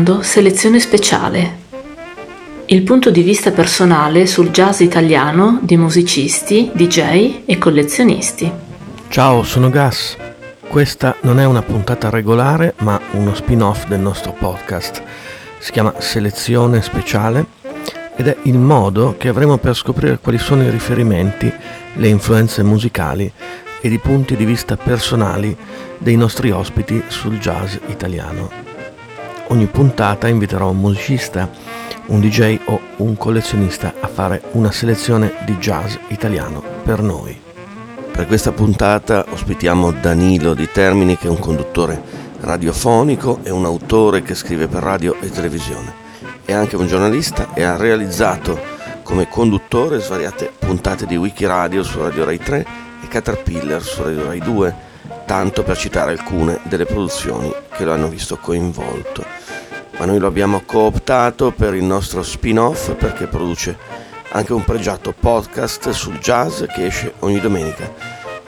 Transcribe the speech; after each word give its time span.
ascoltando 0.00 0.22
Selezione 0.22 0.80
Speciale, 0.80 1.58
il 2.66 2.82
punto 2.82 3.10
di 3.10 3.22
vista 3.22 3.50
personale 3.50 4.26
sul 4.26 4.50
jazz 4.50 4.80
italiano 4.80 5.58
di 5.62 5.76
musicisti, 5.76 6.70
DJ 6.72 7.42
e 7.44 7.58
collezionisti. 7.58 8.50
Ciao, 9.08 9.42
sono 9.42 9.68
Gas. 9.68 10.16
Questa 10.68 11.16
non 11.22 11.38
è 11.38 11.44
una 11.44 11.62
puntata 11.62 12.08
regolare, 12.08 12.74
ma 12.78 12.98
uno 13.12 13.34
spin-off 13.34 13.86
del 13.88 14.00
nostro 14.00 14.32
podcast. 14.32 15.02
Si 15.58 15.72
chiama 15.72 15.94
Selezione 15.98 16.80
Speciale 16.80 17.44
ed 18.16 18.28
è 18.28 18.36
il 18.44 18.58
modo 18.58 19.16
che 19.18 19.28
avremo 19.28 19.58
per 19.58 19.74
scoprire 19.74 20.18
quali 20.18 20.38
sono 20.38 20.62
i 20.62 20.70
riferimenti, 20.70 21.52
le 21.94 22.08
influenze 22.08 22.62
musicali 22.62 23.30
ed 23.80 23.92
i 23.92 23.98
punti 23.98 24.36
di 24.36 24.44
vista 24.44 24.76
personali 24.76 25.54
dei 25.98 26.16
nostri 26.16 26.50
ospiti 26.50 27.02
sul 27.08 27.38
jazz 27.38 27.76
italiano 27.88 28.69
ogni 29.50 29.66
puntata 29.66 30.28
inviterò 30.28 30.70
un 30.70 30.78
musicista, 30.78 31.50
un 32.06 32.20
DJ 32.20 32.58
o 32.66 32.80
un 32.96 33.16
collezionista 33.16 33.94
a 34.00 34.08
fare 34.08 34.42
una 34.52 34.70
selezione 34.70 35.34
di 35.44 35.56
jazz 35.56 35.94
italiano 36.08 36.62
per 36.82 37.02
noi. 37.02 37.38
Per 38.12 38.26
questa 38.26 38.52
puntata 38.52 39.24
ospitiamo 39.30 39.92
Danilo 39.92 40.54
Di 40.54 40.68
Termini 40.70 41.16
che 41.16 41.26
è 41.26 41.30
un 41.30 41.38
conduttore 41.38 42.00
radiofonico 42.40 43.40
e 43.42 43.50
un 43.50 43.64
autore 43.64 44.22
che 44.22 44.34
scrive 44.34 44.68
per 44.68 44.82
radio 44.82 45.16
e 45.20 45.30
televisione. 45.30 46.08
È 46.44 46.52
anche 46.52 46.76
un 46.76 46.86
giornalista 46.86 47.52
e 47.54 47.62
ha 47.62 47.76
realizzato 47.76 48.58
come 49.02 49.28
conduttore 49.28 50.00
svariate 50.00 50.52
puntate 50.58 51.06
di 51.06 51.16
Wikiradio 51.16 51.82
su 51.82 52.00
Radio 52.00 52.24
Rai 52.24 52.38
3 52.38 52.66
e 53.02 53.08
Caterpillar 53.08 53.82
su 53.82 54.02
Radio 54.02 54.26
Rai 54.26 54.38
2, 54.38 54.74
tanto 55.26 55.62
per 55.64 55.76
citare 55.76 56.12
alcune 56.12 56.60
delle 56.64 56.86
produzioni 56.86 57.52
che 57.72 57.84
lo 57.84 57.92
hanno 57.92 58.08
visto 58.08 58.36
coinvolto 58.36 59.39
ma 60.00 60.06
noi 60.06 60.18
lo 60.18 60.28
abbiamo 60.28 60.62
cooptato 60.64 61.50
per 61.50 61.74
il 61.74 61.84
nostro 61.84 62.22
spin-off 62.22 62.94
perché 62.94 63.26
produce 63.26 63.76
anche 64.30 64.54
un 64.54 64.64
pregiato 64.64 65.12
podcast 65.12 65.90
sul 65.90 66.18
jazz 66.18 66.62
che 66.74 66.86
esce 66.86 67.12
ogni 67.18 67.38
domenica 67.38 67.84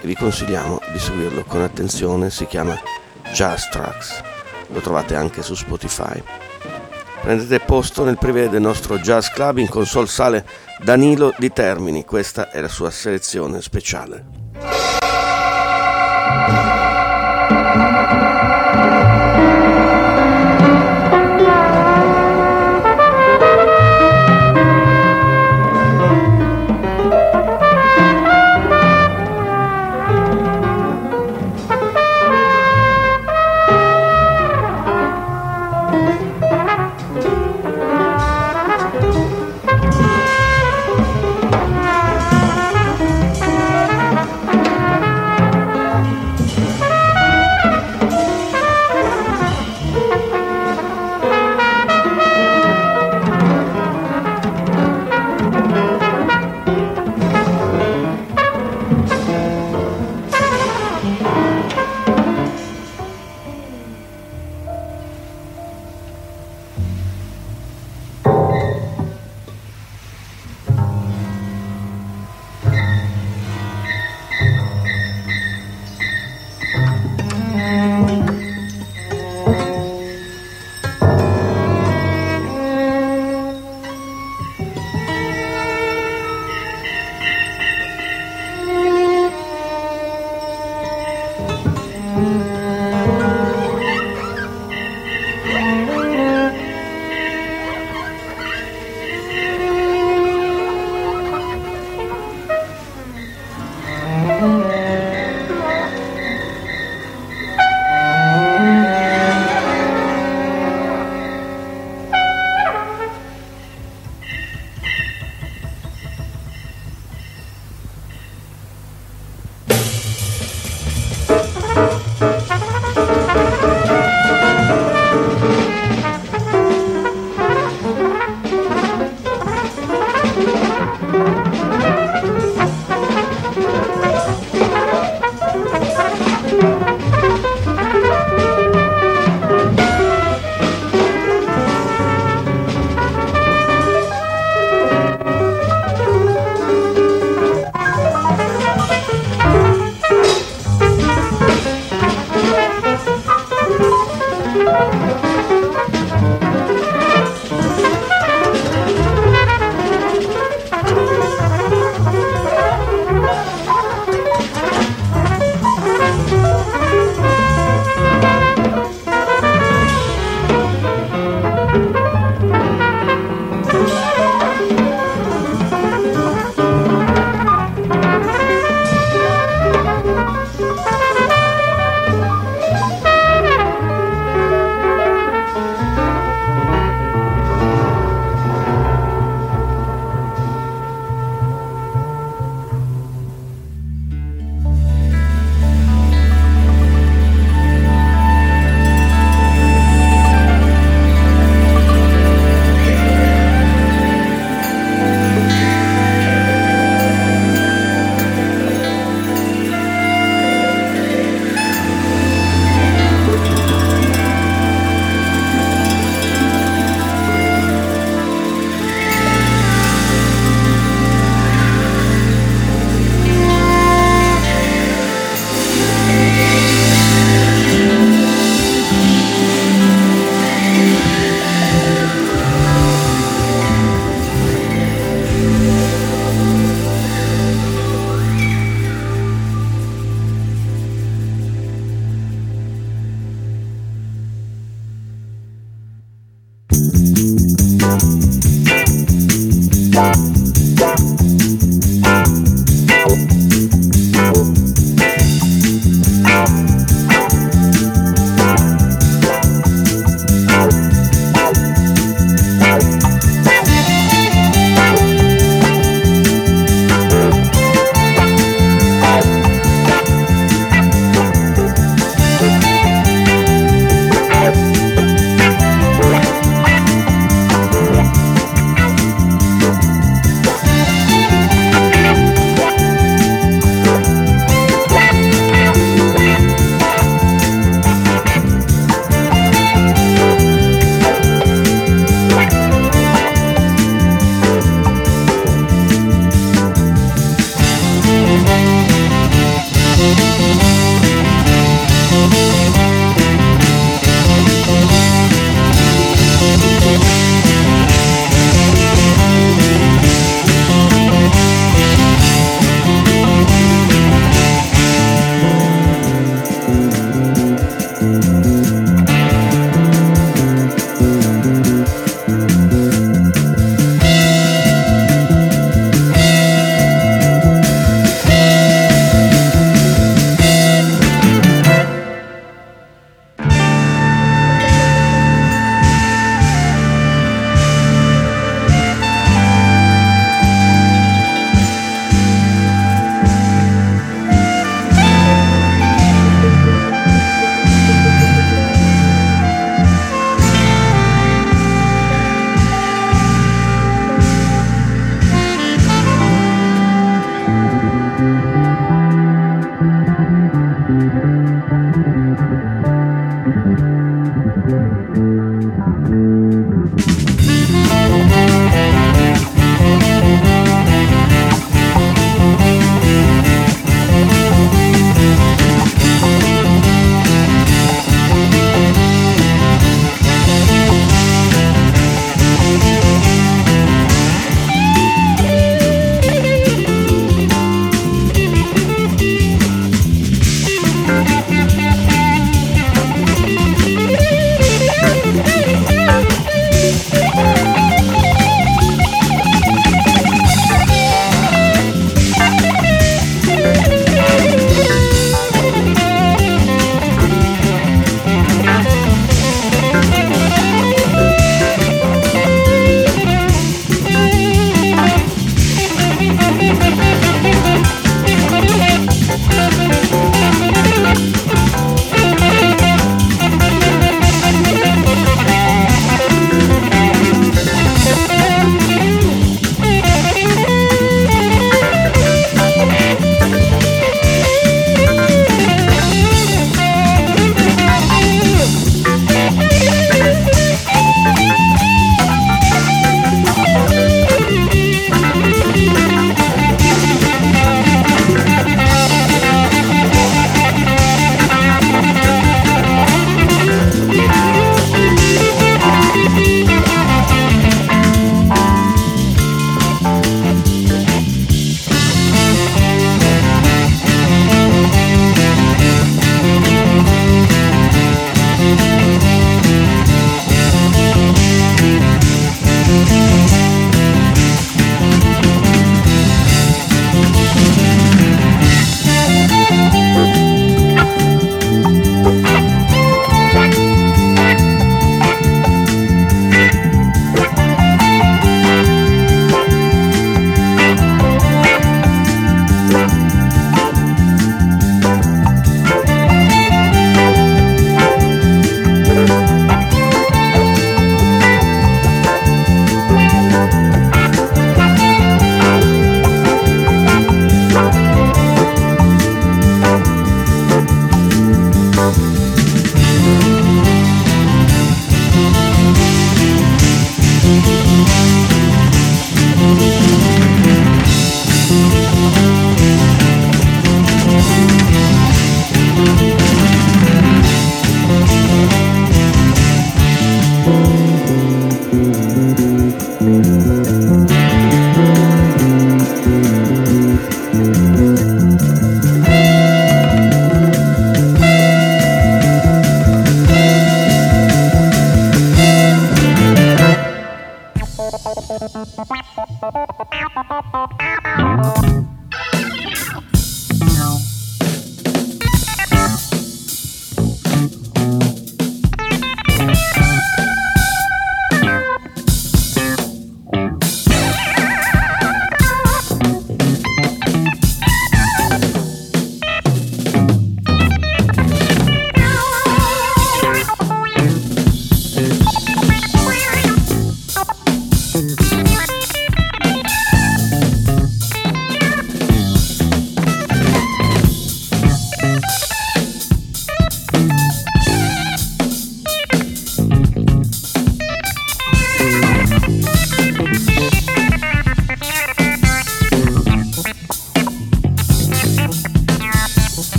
e 0.00 0.06
vi 0.06 0.14
consigliamo 0.14 0.80
di 0.90 0.98
seguirlo 0.98 1.44
con 1.44 1.60
attenzione, 1.60 2.30
si 2.30 2.46
chiama 2.46 2.74
Jazz 3.34 3.68
Tracks, 3.68 4.22
lo 4.68 4.80
trovate 4.80 5.14
anche 5.14 5.42
su 5.42 5.54
Spotify. 5.54 6.22
Prendete 7.20 7.60
posto 7.60 8.02
nel 8.02 8.16
privé 8.16 8.48
del 8.48 8.62
nostro 8.62 8.98
Jazz 8.98 9.28
Club 9.28 9.58
in 9.58 9.68
console 9.68 10.06
sale 10.06 10.46
Danilo 10.78 11.34
di 11.36 11.52
Termini, 11.52 12.06
questa 12.06 12.50
è 12.50 12.62
la 12.62 12.68
sua 12.68 12.90
selezione 12.90 13.60
speciale. 13.60 14.41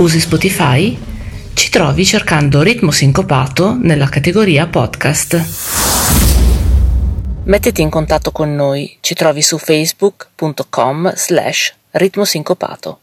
Usi 0.00 0.18
Spotify? 0.18 0.98
Ci 1.52 1.68
trovi 1.68 2.06
cercando 2.06 2.62
Ritmo 2.62 2.90
Sincopato 2.90 3.76
nella 3.78 4.08
categoria 4.08 4.66
podcast. 4.66 5.34
Mettiti 7.44 7.82
in 7.82 7.90
contatto 7.90 8.32
con 8.32 8.54
noi, 8.54 8.96
ci 9.00 9.12
trovi 9.12 9.42
su 9.42 9.58
facebook.com 9.58 11.12
slash 11.14 11.74
ritmosincopato. 11.90 13.00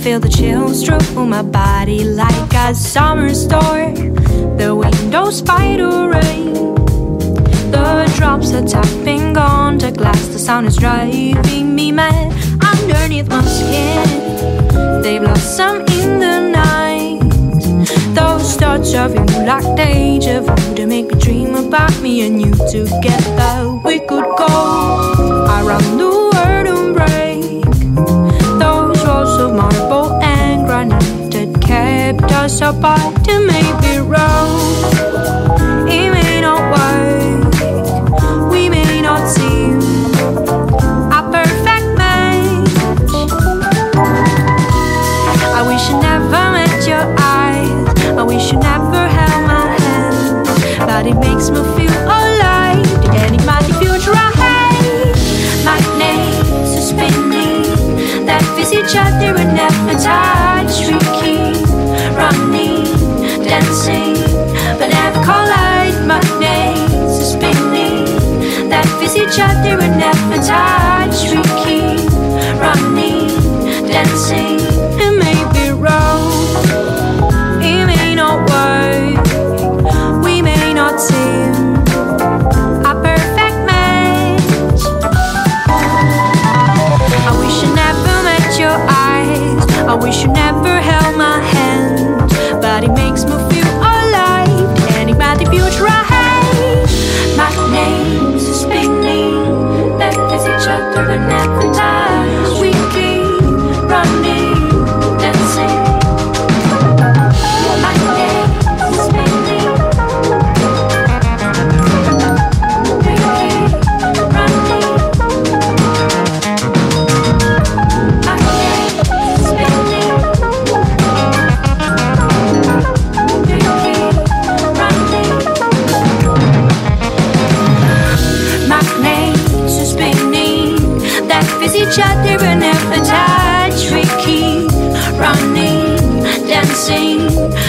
Feel 0.00 0.18
the 0.18 0.28
chills 0.28 0.82
through 0.86 1.26
my 1.26 1.42
body 1.42 2.04
like 2.04 2.54
a 2.54 2.74
summer 2.74 3.34
storm. 3.34 3.94
The 4.56 4.74
windows 4.74 5.38
spider 5.38 6.08
rain. 6.08 6.54
The 7.70 8.10
drops 8.16 8.52
are 8.54 8.66
tapping 8.66 9.36
on 9.36 9.76
the 9.76 9.92
glass. 9.92 10.28
The 10.28 10.38
sound 10.38 10.66
is 10.68 10.76
driving 10.76 11.74
me 11.74 11.92
mad 11.92 12.32
underneath 12.64 13.28
my 13.28 13.42
skin. 13.42 15.02
They 15.02 15.18
blossom 15.18 15.82
in 15.98 16.18
the 16.18 16.48
night. 16.48 17.20
Those 18.14 18.56
thoughts 18.56 18.94
of 18.94 19.14
you 19.14 19.24
like 19.44 19.68
deja 19.76 20.40
vu 20.40 20.74
to 20.76 20.86
make 20.86 21.12
me 21.12 21.20
dream 21.20 21.54
about 21.54 21.94
me 22.00 22.26
and 22.26 22.40
you 22.40 22.52
together. 22.70 23.78
We 23.84 23.98
could 23.98 24.24
go 24.38 24.48
around 25.58 25.98
the 25.98 26.09
kept 32.12 32.32
us 32.32 32.60
apart 32.60 33.24
to 33.24 33.38
make 33.46 33.82
it 33.94 34.02
wrong. 34.02 34.50
It 35.86 36.10
may 36.10 36.40
not 36.40 36.60
work, 36.74 38.50
we 38.50 38.68
may 38.68 39.00
not 39.00 39.28
seem 39.28 39.78
a 41.12 41.22
perfect 41.30 41.86
match. 41.96 42.68
I 45.54 45.62
wish 45.68 45.84
I 45.90 46.00
never 46.02 46.44
met 46.56 46.88
your 46.88 47.06
eyes. 47.16 48.18
I 48.18 48.22
wish 48.24 48.50
you 48.50 48.58
never 48.58 49.06
held 49.16 49.42
my 49.46 49.66
hand. 49.78 50.46
But 50.88 51.06
it 51.06 51.14
makes 51.14 51.50
me 51.50 51.62
feel 51.76 51.96
alive. 52.18 52.82
To 53.04 53.08
any 53.24 53.38
mighty 53.46 53.72
future 53.74 54.14
I 54.16 54.30
hate. 54.42 55.64
Magnets 55.64 56.76
are 56.76 56.86
spinning 56.90 58.26
that 58.26 58.42
each 58.58 58.96
other 58.96 59.36
and 59.42 59.54
never 59.54 59.94
touch. 59.94 60.88
We 60.88 60.98
keep 61.20 61.69
sing, 63.84 64.14
but 64.78 64.88
never 64.88 65.24
call 65.24 65.48
out 65.48 66.06
my 66.06 66.20
name. 66.38 66.88
It's 67.08 67.32
spinning 67.32 68.04
that 68.68 68.84
busy 69.00 69.24
chapter 69.34 69.80
and 69.80 69.96
never 70.04 70.38
touch. 70.52 71.16
Reeking, 71.32 71.96
running, 72.60 73.28
dancing. 73.88 75.09
shelter 100.70 101.10
and 101.10 101.32
every 101.32 101.70
time 101.74 101.99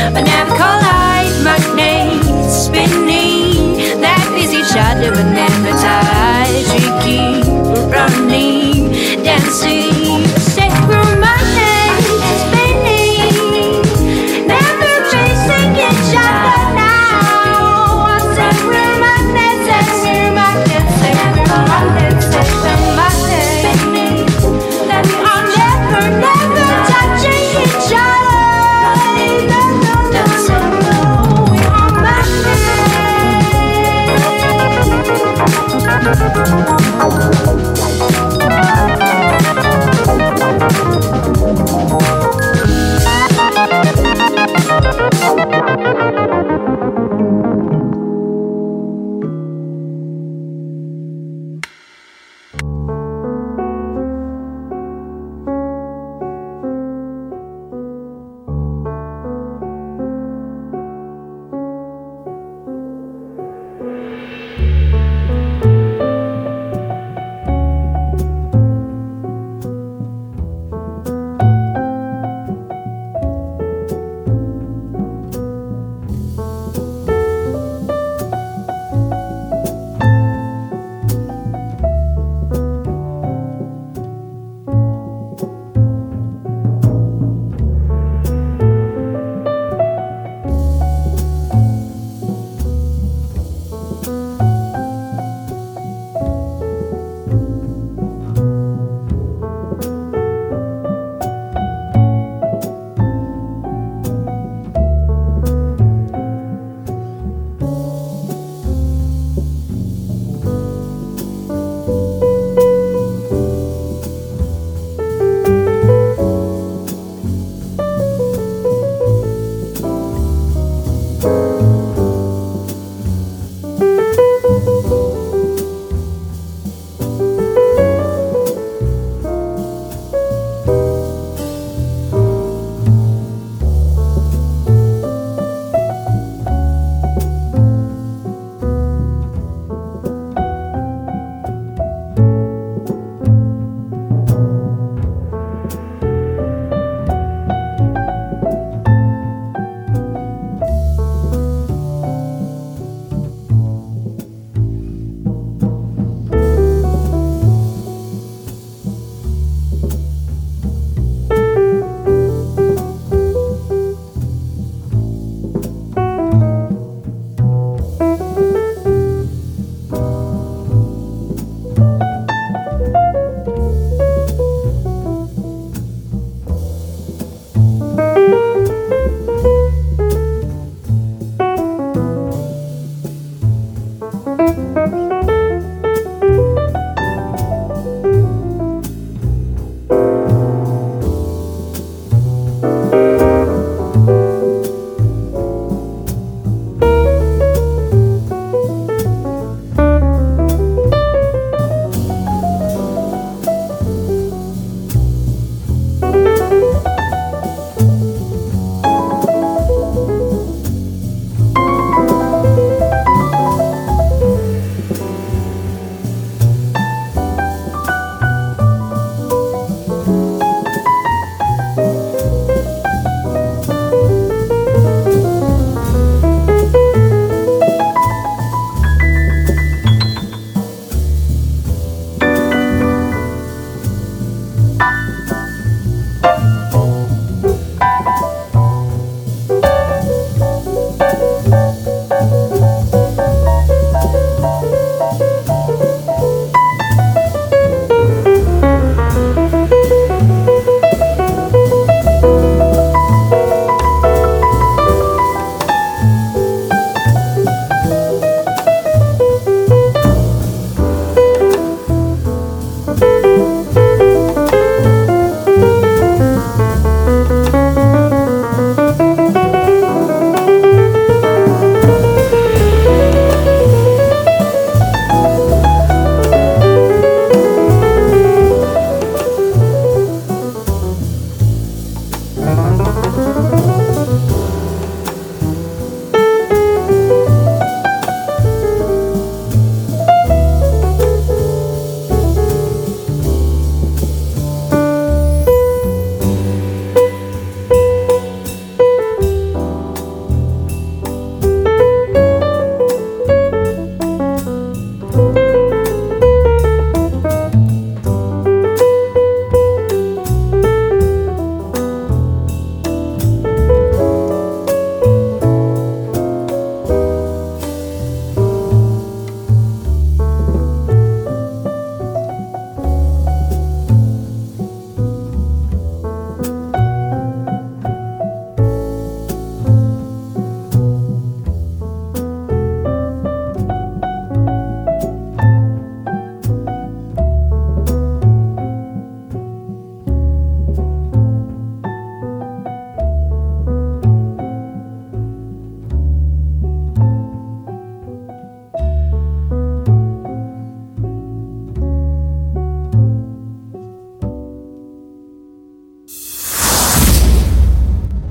but 0.09 0.23
never 0.23 0.55
collide 0.55 1.43
magnates 1.43 2.65
spinning. 2.65 4.01
That 4.01 4.25
busy 4.35 4.63
shadow 4.63 5.13
and 5.13 5.33
never 5.35 5.73
tie. 5.77 6.49
Tricky 6.71 7.41
running 7.91 8.91
dancing. 9.23 9.90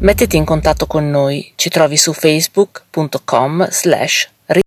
Mettiti 0.02 0.38
in 0.38 0.46
contatto 0.46 0.86
con 0.86 1.10
noi, 1.10 1.52
ci 1.56 1.68
trovi 1.68 1.98
su 1.98 2.14
facebook.com 2.14 3.68
slash 3.68 4.30